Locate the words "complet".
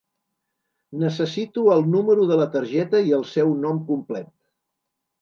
3.95-4.37